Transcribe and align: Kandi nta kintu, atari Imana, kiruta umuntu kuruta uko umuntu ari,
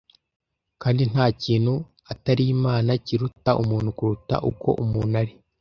Kandi 0.81 1.03
nta 1.11 1.25
kintu, 1.43 1.73
atari 2.11 2.43
Imana, 2.55 2.89
kiruta 3.05 3.51
umuntu 3.63 3.89
kuruta 3.97 4.35
uko 4.49 4.69
umuntu 4.83 5.13
ari, 5.21 5.33